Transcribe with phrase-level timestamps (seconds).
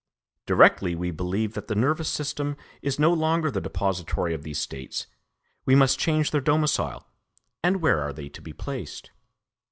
[0.47, 5.05] Directly we believe that the nervous system is no longer the depository of these states,
[5.63, 7.07] we must change their domicile;
[7.63, 9.11] and where are they to be placed?